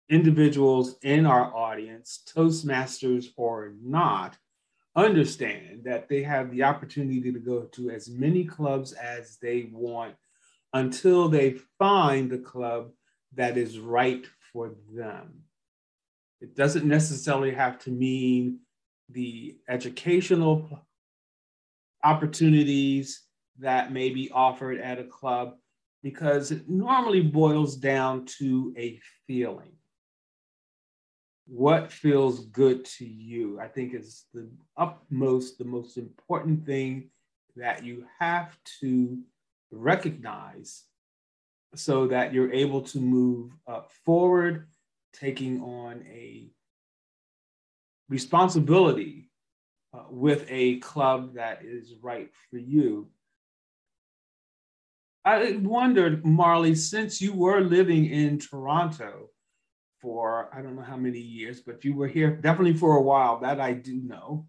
individuals 0.08 0.96
in 1.02 1.26
our 1.26 1.54
audience, 1.54 2.22
Toastmasters 2.34 3.26
or 3.36 3.72
not, 3.82 4.36
understand 4.96 5.82
that 5.84 6.08
they 6.08 6.22
have 6.22 6.50
the 6.50 6.62
opportunity 6.62 7.32
to 7.32 7.38
go 7.38 7.62
to 7.62 7.90
as 7.90 8.08
many 8.08 8.44
clubs 8.44 8.92
as 8.92 9.38
they 9.38 9.68
want 9.72 10.14
until 10.72 11.28
they 11.28 11.56
find 11.78 12.30
the 12.30 12.38
club 12.38 12.90
that 13.34 13.56
is 13.56 13.78
right 13.78 14.26
for 14.52 14.74
them. 14.92 15.42
It 16.40 16.54
doesn't 16.54 16.84
necessarily 16.84 17.52
have 17.52 17.78
to 17.80 17.90
mean 17.90 18.60
the 19.08 19.58
educational 19.68 20.86
opportunities 22.02 23.22
that 23.58 23.92
may 23.92 24.10
be 24.10 24.30
offered 24.30 24.78
at 24.78 24.98
a 24.98 25.04
club, 25.04 25.56
because 26.04 26.50
it 26.50 26.68
normally 26.68 27.22
boils 27.22 27.76
down 27.76 28.26
to 28.26 28.74
a 28.76 29.00
feeling. 29.26 29.72
What 31.46 31.90
feels 31.90 32.44
good 32.48 32.84
to 32.98 33.06
you, 33.06 33.58
I 33.58 33.68
think, 33.68 33.94
is 33.94 34.26
the 34.34 34.46
utmost, 34.76 35.56
the 35.56 35.64
most 35.64 35.96
important 35.96 36.66
thing 36.66 37.08
that 37.56 37.84
you 37.84 38.04
have 38.18 38.54
to 38.80 39.18
recognize 39.70 40.84
so 41.74 42.06
that 42.08 42.34
you're 42.34 42.52
able 42.52 42.82
to 42.82 42.98
move 42.98 43.52
forward, 44.04 44.68
taking 45.14 45.62
on 45.62 46.04
a 46.06 46.50
responsibility 48.10 49.30
uh, 49.94 50.02
with 50.10 50.44
a 50.50 50.80
club 50.80 51.34
that 51.36 51.64
is 51.64 51.94
right 52.02 52.28
for 52.50 52.58
you. 52.58 53.08
I 55.24 55.56
wondered, 55.62 56.22
Marlye, 56.24 56.76
since 56.76 57.20
you 57.20 57.32
were 57.32 57.60
living 57.60 58.06
in 58.06 58.38
Toronto 58.38 59.30
for 60.00 60.50
I 60.52 60.60
don't 60.60 60.76
know 60.76 60.82
how 60.82 60.98
many 60.98 61.18
years, 61.18 61.62
but 61.62 61.82
you 61.82 61.94
were 61.94 62.08
here 62.08 62.36
definitely 62.36 62.76
for 62.76 62.98
a 62.98 63.02
while, 63.02 63.40
that 63.40 63.58
I 63.58 63.72
do 63.72 63.94
know. 64.02 64.46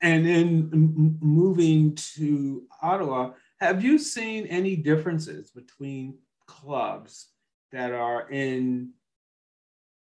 And 0.00 0.26
then 0.26 1.16
moving 1.20 1.94
to 2.16 2.64
Ottawa, 2.82 3.32
have 3.60 3.84
you 3.84 3.98
seen 3.98 4.46
any 4.46 4.74
differences 4.74 5.50
between 5.50 6.18
clubs 6.46 7.28
that 7.70 7.92
are 7.92 8.28
in 8.28 8.90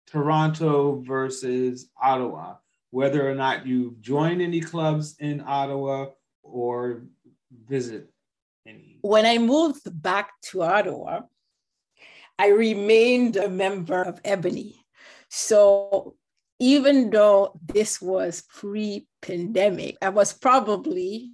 Toronto 0.07 1.03
versus 1.05 1.89
Ottawa? 2.01 2.55
Whether 2.89 3.29
or 3.29 3.35
not 3.35 3.67
you 3.67 3.95
join 4.01 4.41
any 4.41 4.61
clubs 4.61 5.15
in 5.19 5.41
Ottawa 5.41 6.07
or 6.41 7.03
visit 7.67 8.09
when 9.01 9.25
I 9.25 9.37
moved 9.37 9.81
back 10.01 10.31
to 10.51 10.63
Ottawa, 10.63 11.21
I 12.37 12.49
remained 12.49 13.35
a 13.35 13.49
member 13.49 14.01
of 14.01 14.21
Ebony. 14.23 14.75
So 15.29 16.15
even 16.59 17.09
though 17.09 17.59
this 17.65 18.01
was 18.01 18.43
pre 18.49 19.07
pandemic, 19.21 19.97
I 20.01 20.09
was 20.09 20.33
probably 20.33 21.31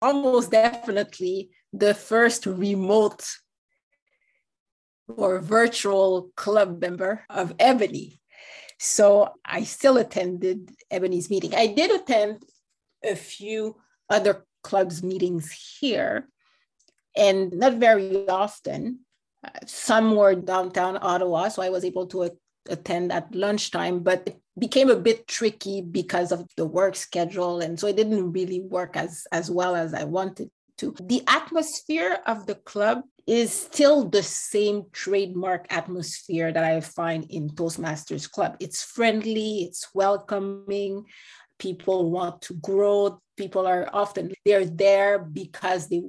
almost 0.00 0.50
definitely 0.50 1.50
the 1.72 1.94
first 1.94 2.46
remote 2.46 3.26
or 5.08 5.40
virtual 5.40 6.30
club 6.36 6.80
member 6.80 7.24
of 7.30 7.54
Ebony. 7.58 8.20
So 8.78 9.34
I 9.44 9.64
still 9.64 9.96
attended 9.96 10.70
Ebony's 10.90 11.30
meeting. 11.30 11.54
I 11.54 11.66
did 11.66 11.90
attend 11.90 12.44
a 13.02 13.16
few 13.16 13.76
other 14.08 14.46
clubs 14.62 15.02
meetings 15.02 15.50
here, 15.80 16.28
and 17.16 17.52
not 17.52 17.74
very 17.74 18.28
often. 18.28 19.00
Uh, 19.44 19.50
some 19.66 20.16
were 20.16 20.34
downtown 20.34 20.98
Ottawa, 21.00 21.48
so 21.48 21.62
I 21.62 21.68
was 21.68 21.84
able 21.84 22.06
to 22.08 22.30
attend 22.68 23.12
at 23.12 23.34
lunchtime, 23.34 24.00
but 24.00 24.22
it 24.26 24.40
became 24.58 24.90
a 24.90 24.96
bit 24.96 25.26
tricky 25.26 25.80
because 25.80 26.32
of 26.32 26.46
the 26.56 26.66
work 26.66 26.96
schedule. 26.96 27.60
And 27.60 27.78
so 27.78 27.86
it 27.86 27.96
didn't 27.96 28.32
really 28.32 28.60
work 28.60 28.96
as, 28.96 29.26
as 29.32 29.50
well 29.50 29.74
as 29.76 29.94
I 29.94 30.04
wanted 30.04 30.50
to. 30.78 30.94
The 31.00 31.22
atmosphere 31.26 32.18
of 32.26 32.46
the 32.46 32.56
club 32.56 33.02
is 33.26 33.52
still 33.52 34.08
the 34.08 34.22
same 34.22 34.84
trademark 34.92 35.66
atmosphere 35.70 36.50
that 36.50 36.64
I 36.64 36.80
find 36.80 37.30
in 37.30 37.50
Toastmasters 37.50 38.30
Club. 38.30 38.56
It's 38.58 38.82
friendly, 38.82 39.64
it's 39.64 39.88
welcoming, 39.94 41.04
people 41.58 42.10
want 42.10 42.42
to 42.42 42.54
grow. 42.54 43.20
People 43.36 43.66
are 43.66 43.88
often 43.92 44.32
they're 44.44 44.64
there 44.64 45.18
because 45.18 45.88
they 45.88 46.02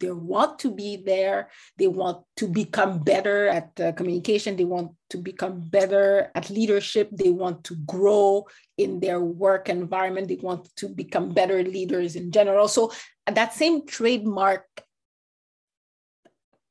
they 0.00 0.10
want 0.10 0.58
to 0.58 0.70
be 0.70 0.96
there. 0.96 1.50
They 1.78 1.86
want 1.86 2.24
to 2.36 2.48
become 2.48 2.98
better 2.98 3.46
at 3.46 3.78
uh, 3.80 3.92
communication. 3.92 4.56
They 4.56 4.64
want 4.64 4.92
to 5.10 5.18
become 5.18 5.60
better 5.60 6.30
at 6.34 6.50
leadership. 6.50 7.10
They 7.12 7.30
want 7.30 7.62
to 7.64 7.76
grow 7.86 8.46
in 8.76 8.98
their 8.98 9.20
work 9.20 9.68
environment. 9.68 10.28
They 10.28 10.40
want 10.42 10.68
to 10.76 10.88
become 10.88 11.30
better 11.30 11.62
leaders 11.62 12.16
in 12.16 12.32
general. 12.32 12.66
So 12.66 12.92
that 13.26 13.54
same 13.54 13.86
trademark 13.86 14.66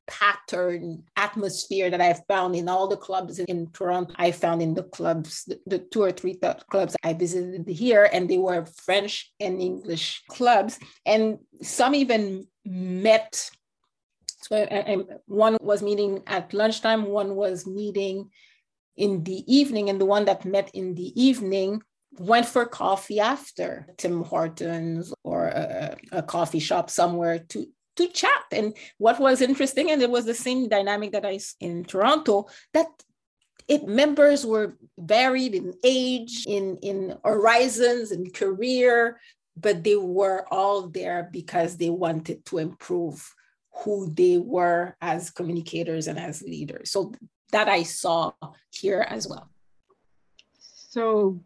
pattern 0.06 1.04
atmosphere 1.16 1.90
that 1.90 2.00
I've 2.00 2.24
found 2.26 2.54
in 2.54 2.68
all 2.68 2.88
the 2.88 2.96
clubs 2.96 3.38
in 3.38 3.70
Toronto. 3.72 4.12
I 4.16 4.30
found 4.30 4.62
in 4.62 4.74
the 4.74 4.82
clubs, 4.82 5.44
the, 5.44 5.60
the 5.66 5.78
two 5.78 6.02
or 6.02 6.12
three 6.12 6.34
th- 6.34 6.66
clubs 6.70 6.96
I 7.02 7.12
visited 7.14 7.68
here, 7.68 8.08
and 8.12 8.28
they 8.28 8.38
were 8.38 8.66
French 8.66 9.32
and 9.40 9.60
English 9.60 10.22
clubs. 10.28 10.78
And 11.06 11.38
some 11.62 11.94
even 11.94 12.46
met. 12.64 13.50
So 14.42 14.56
I, 14.56 14.92
I, 14.92 14.96
one 15.26 15.56
was 15.60 15.82
meeting 15.82 16.22
at 16.26 16.52
lunchtime, 16.52 17.06
one 17.06 17.34
was 17.34 17.66
meeting 17.66 18.30
in 18.96 19.24
the 19.24 19.42
evening, 19.52 19.90
and 19.90 20.00
the 20.00 20.06
one 20.06 20.26
that 20.26 20.44
met 20.44 20.70
in 20.74 20.94
the 20.94 21.12
evening 21.20 21.82
went 22.18 22.46
for 22.46 22.64
coffee 22.66 23.18
after 23.18 23.86
Tim 23.96 24.22
Hortons 24.22 25.12
or 25.24 25.46
a, 25.46 25.96
a 26.12 26.22
coffee 26.22 26.60
shop 26.60 26.90
somewhere 26.90 27.40
to 27.40 27.66
to 27.96 28.08
chat. 28.08 28.44
And 28.52 28.74
what 28.98 29.20
was 29.20 29.40
interesting, 29.40 29.90
and 29.90 30.02
it 30.02 30.10
was 30.10 30.24
the 30.24 30.34
same 30.34 30.68
dynamic 30.68 31.12
that 31.12 31.26
I 31.26 31.38
in 31.60 31.84
Toronto, 31.84 32.46
that 32.72 32.86
it 33.66 33.86
members 33.86 34.44
were 34.44 34.76
varied 34.98 35.54
in 35.54 35.74
age, 35.82 36.44
in, 36.46 36.76
in 36.78 37.16
horizons, 37.24 38.12
in 38.12 38.30
career, 38.30 39.20
but 39.56 39.84
they 39.84 39.96
were 39.96 40.44
all 40.50 40.88
there 40.88 41.28
because 41.32 41.76
they 41.76 41.90
wanted 41.90 42.44
to 42.46 42.58
improve 42.58 43.34
who 43.82 44.12
they 44.12 44.38
were 44.38 44.96
as 45.00 45.30
communicators 45.30 46.06
and 46.06 46.18
as 46.18 46.42
leaders. 46.42 46.90
So 46.90 47.12
that 47.52 47.68
I 47.68 47.84
saw 47.84 48.32
here 48.70 49.06
as 49.08 49.28
well. 49.28 49.48
So 50.58 51.40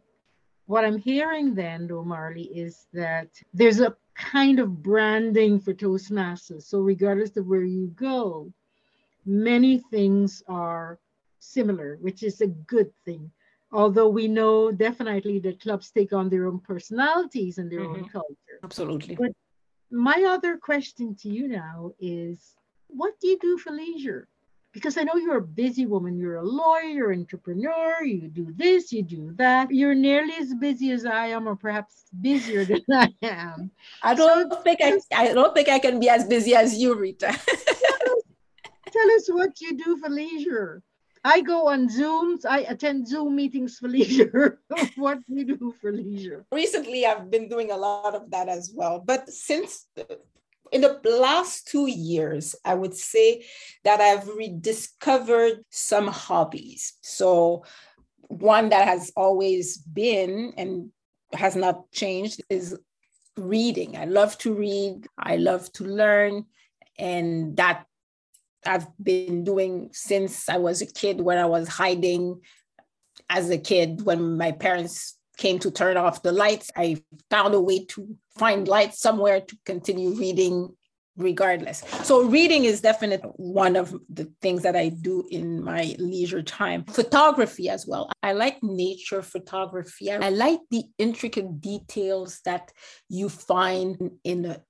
what 0.67 0.85
I'm 0.85 0.99
hearing 0.99 1.55
then, 1.55 1.87
though, 1.87 2.05
Marlye, 2.05 2.51
is 2.55 2.87
that 2.93 3.29
there's 3.55 3.81
a 3.81 3.97
kind 4.19 4.59
of 4.59 4.83
branding 4.83 5.61
for 5.61 5.73
Toastmasters. 5.73 6.65
So, 6.65 6.81
regardless 6.81 7.37
of 7.37 7.47
where 7.47 7.65
you 7.65 7.87
go, 7.95 8.53
many 9.25 9.79
things 9.91 10.43
are 10.49 10.99
similar, 11.39 11.97
which 12.01 12.23
is 12.23 12.41
a 12.41 12.49
good 12.49 12.93
thing. 13.05 13.31
Although 13.71 14.09
we 14.09 14.29
know 14.29 14.73
definitely 14.73 15.39
that 15.41 15.61
clubs 15.61 15.91
take 15.91 16.13
on 16.13 16.29
their 16.29 16.47
own 16.47 16.59
personalities 16.61 17.59
and 17.59 17.71
their 17.71 17.81
mm-hmm. 17.81 18.05
own 18.05 18.09
culture. 18.09 18.59
Absolutely. 18.65 19.15
But 19.15 19.33
my 19.91 20.25
other 20.29 20.57
question 20.57 21.15
to 21.17 21.29
you 21.29 21.49
now 21.49 21.93
is 22.01 22.57
what 22.89 23.21
do 23.21 23.29
you 23.29 23.39
do 23.39 23.59
for 23.59 23.71
leisure? 23.71 24.27
Because 24.79 24.97
I 24.97 25.03
know 25.03 25.17
you're 25.17 25.39
a 25.39 25.43
busy 25.43 25.87
woman. 25.87 26.17
You're 26.17 26.37
a 26.37 26.45
lawyer, 26.45 26.85
you're 26.85 27.11
an 27.11 27.21
entrepreneur, 27.21 28.05
you 28.05 28.29
do 28.29 28.53
this, 28.55 28.93
you 28.93 29.03
do 29.03 29.33
that. 29.37 29.71
You're 29.73 29.95
nearly 29.95 30.35
as 30.35 30.55
busy 30.55 30.93
as 30.93 31.05
I 31.05 31.27
am, 31.29 31.49
or 31.49 31.57
perhaps 31.57 32.05
busier 32.21 32.65
than 32.65 32.83
I 32.93 33.13
am. 33.23 33.71
I 34.03 34.15
don't 34.15 34.53
so 34.53 34.63
think 34.63 34.79
I, 34.83 35.01
I 35.15 35.35
don't 35.35 35.55
think 35.55 35.69
I 35.69 35.81
can 35.81 35.99
be 35.99 36.09
as 36.09 36.25
busy 36.25 36.55
as 36.55 36.79
you, 36.79 36.95
Rita. 36.95 37.27
tell, 37.27 37.35
us, 37.35 38.23
tell 38.93 39.11
us 39.17 39.29
what 39.29 39.61
you 39.61 39.77
do 39.77 39.99
for 39.99 40.09
leisure. 40.09 40.83
I 41.25 41.41
go 41.41 41.67
on 41.67 41.89
Zooms. 41.89 42.47
I 42.47 42.61
attend 42.61 43.09
Zoom 43.09 43.35
meetings 43.35 43.79
for 43.79 43.89
leisure. 43.97 44.61
what 44.97 45.19
do 45.27 45.35
you 45.35 45.57
do 45.57 45.75
for 45.81 45.93
leisure? 45.93 46.47
Recently, 46.53 47.05
I've 47.05 47.31
been 47.31 47.49
doing 47.49 47.73
a 47.73 47.77
lot 47.77 48.15
of 48.15 48.31
that 48.31 48.49
as 48.49 48.71
well. 48.73 49.03
But 49.05 49.29
since 49.29 49.87
in 50.73 50.83
the 50.83 51.01
last 51.05 51.69
two 51.69 51.87
years, 51.87 52.55
I 52.65 52.75
would 52.75 52.95
say 52.95 53.45
that 53.85 54.01
I've 54.01 54.29
rediscovered 54.29 55.65
some 55.71 56.09
hobbies. 56.09 56.95
So, 57.01 57.65
one 58.29 58.69
that 58.69 58.87
has 58.87 59.11
always 59.17 59.79
been 59.79 60.53
and 60.57 60.91
has 61.33 61.57
not 61.57 61.91
changed 61.93 62.43
is 62.51 62.79
reading. 63.37 63.97
I 63.97 64.05
love 64.05 64.37
to 64.39 64.55
read, 64.55 65.07
I 65.19 65.37
love 65.37 65.73
to 65.75 65.85
learn, 65.85 66.45
and 66.99 67.57
that 67.57 67.87
I've 68.67 68.87
been 69.03 69.45
doing 69.45 69.91
since 69.93 70.49
I 70.49 70.59
was 70.59 70.83
a 70.83 70.87
kid 70.87 71.21
when 71.21 71.39
I 71.39 71.47
was 71.47 71.69
hiding 71.69 72.41
as 73.31 73.51
a 73.51 73.59
kid 73.59 74.03
when 74.03 74.37
my 74.37 74.53
parents 74.53 75.18
came 75.39 75.59
to 75.61 75.71
turn 75.71 75.97
off 75.97 76.23
the 76.23 76.33
lights, 76.33 76.71
I 76.77 77.03
found 77.31 77.55
a 77.55 77.61
way 77.61 77.87
to 77.87 78.17
find 78.37 78.69
light 78.69 78.95
somewhere 78.95 79.41
to 79.41 79.57
continue 79.65 80.11
reading 80.11 80.77
regardless. 81.19 81.83
So 82.05 82.23
reading 82.23 82.65
is 82.65 82.81
definitely 82.81 83.31
one 83.37 83.77
of 83.77 83.95
the 84.09 84.33
things 84.41 84.63
that 84.63 84.77
I 84.77 84.89
do 84.89 85.27
in 85.31 85.63
my 85.63 85.97
leisure 85.99 86.43
time. 86.43 86.85
Photography 86.85 87.69
as 87.69 87.87
well. 87.87 88.11
I 88.23 88.33
like 88.33 88.63
nature 88.63 89.23
photography. 89.23 90.13
I 90.13 90.31
like 90.31 90.61
the 90.71 90.85
intricate 90.97 91.61
details 91.61 92.41
that 92.45 92.71
you 93.09 93.29
find 93.29 94.13
in 94.25 94.45
a 94.45 94.63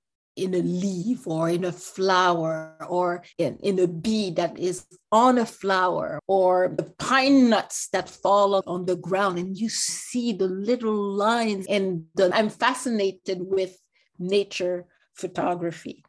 in 0.43 0.53
a 0.53 0.61
leaf 0.61 1.27
or 1.27 1.49
in 1.49 1.65
a 1.65 1.71
flower 1.71 2.75
or 2.87 3.23
in, 3.37 3.57
in 3.61 3.79
a 3.79 3.87
bee 3.87 4.31
that 4.31 4.57
is 4.57 4.85
on 5.11 5.37
a 5.37 5.45
flower 5.45 6.19
or 6.27 6.73
the 6.77 6.83
pine 6.97 7.49
nuts 7.49 7.89
that 7.91 8.09
fall 8.09 8.61
on 8.65 8.85
the 8.85 8.95
ground 8.95 9.37
and 9.37 9.57
you 9.57 9.69
see 9.69 10.33
the 10.33 10.47
little 10.47 10.95
lines 10.95 11.65
and 11.67 12.05
the, 12.15 12.29
i'm 12.35 12.49
fascinated 12.49 13.39
with 13.41 13.77
nature 14.19 14.85
photography 15.15 16.03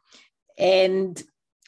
and 0.57 1.23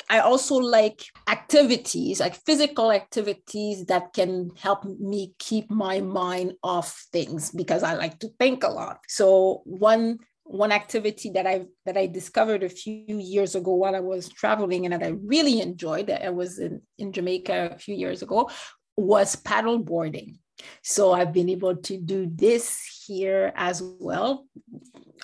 I 0.10 0.20
also 0.20 0.56
like 0.56 1.06
activities, 1.28 2.20
like 2.20 2.36
physical 2.46 2.92
activities 2.92 3.86
that 3.86 4.14
can 4.14 4.52
help 4.58 4.84
me 4.84 5.34
keep 5.40 5.72
my 5.72 6.02
mind 6.02 6.54
off 6.64 7.08
things 7.12 7.52
because 7.52 7.84
I 7.84 7.94
like 7.94 8.20
to 8.20 8.30
think 8.40 8.64
a 8.64 8.70
lot. 8.70 9.00
So 9.08 9.62
one 9.66 10.20
one 10.44 10.72
activity 10.72 11.30
that 11.32 11.48
I 11.48 11.66
that 11.86 11.98
I 11.98 12.08
discovered 12.08 12.64
a 12.64 12.70
few 12.70 13.18
years 13.18 13.56
ago 13.56 13.74
while 13.74 13.96
I 13.96 14.02
was 14.02 14.30
traveling 14.30 14.86
and 14.86 14.94
that 14.94 15.04
I 15.04 15.16
really 15.24 15.62
enjoyed 15.62 16.08
that 16.08 16.26
I 16.26 16.30
was 16.30 16.60
in, 16.60 16.82
in 16.98 17.12
Jamaica 17.12 17.72
a 17.74 17.78
few 17.78 17.96
years 17.96 18.22
ago 18.22 18.50
was 18.98 19.36
paddle 19.36 19.80
boarding. 19.80 20.40
So 20.84 21.12
I've 21.12 21.34
been 21.34 21.50
able 21.50 21.76
to 21.76 21.98
do 21.98 22.30
this 22.32 23.04
here 23.06 23.52
as 23.56 23.82
well. 24.00 24.46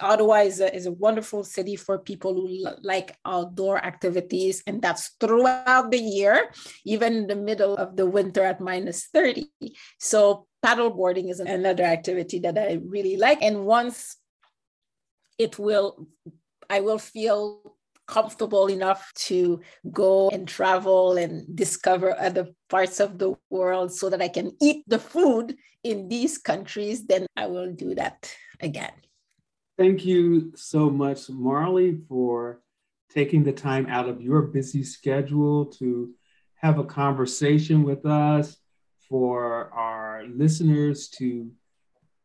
Ottawa 0.01 0.38
is 0.41 0.60
a, 0.60 0.73
is 0.73 0.86
a 0.86 0.91
wonderful 0.91 1.43
city 1.43 1.75
for 1.75 1.99
people 1.99 2.34
who 2.34 2.65
like 2.82 3.15
outdoor 3.25 3.77
activities, 3.77 4.63
and 4.65 4.82
that's 4.82 5.15
throughout 5.19 5.91
the 5.91 5.99
year, 5.99 6.51
even 6.86 7.13
in 7.13 7.27
the 7.27 7.36
middle 7.36 7.75
of 7.75 7.95
the 7.95 8.05
winter 8.05 8.43
at 8.43 8.60
minus 8.60 9.08
30. 9.13 9.47
So 9.99 10.47
paddle 10.63 10.89
boarding 10.89 11.29
is 11.29 11.39
another 11.39 11.84
activity 11.84 12.39
that 12.39 12.58
I 12.58 12.79
really 12.84 13.17
like. 13.17 13.41
And 13.41 13.65
once 13.65 14.17
it 15.39 15.58
will 15.58 16.08
I 16.69 16.82
will 16.82 16.99
feel 16.99 17.75
comfortable 18.06 18.67
enough 18.67 19.12
to 19.13 19.62
go 19.91 20.30
and 20.30 20.47
travel 20.47 21.17
and 21.17 21.56
discover 21.56 22.19
other 22.19 22.47
parts 22.67 22.99
of 22.99 23.17
the 23.17 23.36
world 23.49 23.93
so 23.93 24.10
that 24.10 24.21
I 24.21 24.28
can 24.28 24.52
eat 24.62 24.84
the 24.88 24.99
food 24.99 25.56
in 25.84 26.10
these 26.10 26.38
countries, 26.38 27.06
then 27.06 27.28
I 27.38 27.45
will 27.45 27.71
do 27.71 27.95
that 27.95 28.36
again. 28.60 28.91
Thank 29.78 30.06
you 30.06 30.52
so 30.56 30.89
much, 30.89 31.28
Marlye, 31.28 32.06
for 32.08 32.62
taking 33.12 33.43
the 33.43 33.54
time 33.54 33.86
out 33.88 34.10
of 34.10 34.21
your 34.21 34.41
busy 34.41 34.84
schedule 34.84 35.67
to 35.78 36.12
have 36.56 36.78
a 36.80 36.84
conversation 36.84 37.84
with 37.84 38.06
us, 38.06 38.58
for 39.08 39.71
our 39.73 40.23
listeners 40.28 41.10
to 41.10 41.52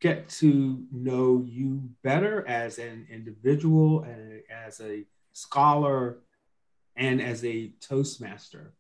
get 0.05 0.29
to 0.29 0.85
know 0.93 1.43
you 1.49 1.81
better 2.03 2.47
as 2.47 2.79
an 2.79 3.07
individual 3.11 4.03
and 4.03 4.43
as 4.51 4.79
a 4.83 5.03
scholar 5.33 6.19
and 6.95 7.23
as 7.23 7.43
a 7.43 7.73
Toastmaster. 7.81 8.75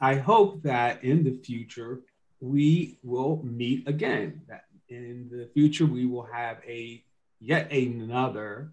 I 0.00 0.14
hope 0.14 0.62
that 0.62 1.04
in 1.04 1.22
the 1.22 1.38
future 1.44 2.00
we 2.40 2.98
will 3.02 3.42
meet 3.44 3.86
again. 3.86 4.40
That 4.48 4.64
in 4.88 5.28
the 5.30 5.50
future 5.52 5.84
we 5.84 6.06
will 6.06 6.26
have 6.32 6.56
a 6.66 7.04
yet 7.38 7.70
another 7.70 8.72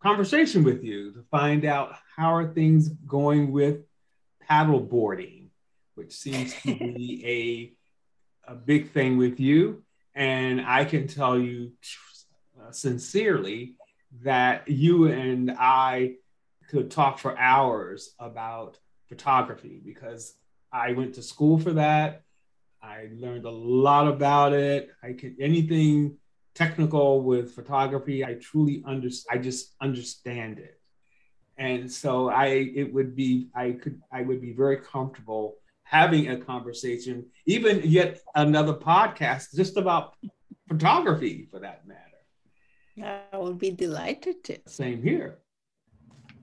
conversation 0.00 0.62
with 0.62 0.84
you 0.84 1.10
to 1.10 1.24
find 1.32 1.64
out 1.64 1.96
how 2.16 2.32
are 2.32 2.54
things 2.54 2.88
going 3.04 3.50
with 3.50 3.78
paddle 4.46 4.78
boarding 4.78 5.44
which 5.94 6.12
seems 6.12 6.54
to 6.62 6.74
be 6.76 7.24
a, 8.46 8.54
big 8.54 8.90
thing 8.90 9.16
with 9.16 9.40
you. 9.40 9.82
And 10.14 10.60
I 10.60 10.84
can 10.84 11.06
tell 11.06 11.38
you 11.38 11.72
uh, 12.60 12.70
sincerely 12.70 13.76
that 14.22 14.68
you 14.68 15.08
and 15.08 15.50
I 15.58 16.14
could 16.68 16.90
talk 16.90 17.18
for 17.18 17.36
hours 17.38 18.14
about 18.18 18.78
photography 19.08 19.80
because 19.84 20.34
I 20.72 20.92
went 20.92 21.14
to 21.14 21.22
school 21.22 21.58
for 21.58 21.72
that. 21.72 22.22
I 22.82 23.08
learned 23.14 23.44
a 23.44 23.50
lot 23.50 24.08
about 24.08 24.52
it. 24.52 24.90
I 25.02 25.12
can 25.12 25.36
anything 25.40 26.18
technical 26.54 27.22
with 27.22 27.52
photography. 27.52 28.24
I 28.24 28.34
truly 28.34 28.82
under 28.86 29.08
I 29.30 29.38
just 29.38 29.74
understand 29.80 30.58
it, 30.58 30.78
and 31.56 31.90
so 31.90 32.28
I 32.28 32.46
it 32.46 32.92
would 32.92 33.16
be 33.16 33.48
I 33.54 33.72
could 33.72 34.00
I 34.12 34.22
would 34.22 34.40
be 34.40 34.52
very 34.52 34.78
comfortable 34.78 35.56
having 35.84 36.28
a 36.28 36.36
conversation, 36.36 37.26
even 37.46 37.80
yet 37.84 38.20
another 38.34 38.74
podcast 38.74 39.54
just 39.54 39.76
about 39.76 40.14
photography 40.68 41.46
for 41.50 41.60
that 41.60 41.86
matter. 41.86 42.00
I 43.32 43.36
would 43.38 43.58
be 43.58 43.70
delighted 43.70 44.44
to. 44.44 44.58
Same 44.66 45.02
here. 45.02 45.38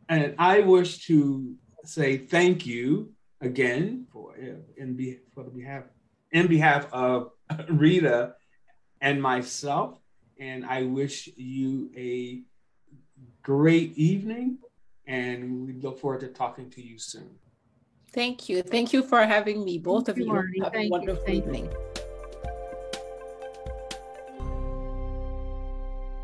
And 0.09 0.35
I 0.37 0.59
wish 0.61 1.05
to 1.07 1.55
say 1.85 2.17
thank 2.17 2.65
you 2.65 3.11
again 3.39 4.05
for 4.11 4.35
in 4.35 4.95
be 4.95 5.19
for 5.33 5.43
the 5.43 5.49
behalf 5.49 5.83
in 6.31 6.47
behalf 6.47 6.87
of 6.91 7.31
Rita 7.69 8.35
and 8.99 9.21
myself. 9.21 9.97
And 10.39 10.65
I 10.65 10.83
wish 10.83 11.29
you 11.35 11.91
a 11.95 12.41
great 13.41 13.97
evening. 13.97 14.57
And 15.07 15.65
we 15.65 15.73
look 15.73 15.99
forward 15.99 16.21
to 16.21 16.27
talking 16.27 16.69
to 16.71 16.81
you 16.81 16.97
soon. 16.97 17.31
Thank 18.13 18.49
you. 18.49 18.61
Thank 18.61 18.91
you 18.91 19.03
for 19.03 19.23
having 19.23 19.63
me, 19.63 19.77
both 19.77 20.07
Thank 20.07 20.17
of 20.17 20.25
you. 20.25 20.43
you. 20.53 20.63
Have 20.63 20.75
a 20.75 20.89
wonderful 20.89 21.29
you. 21.29 21.35
evening. 21.35 21.69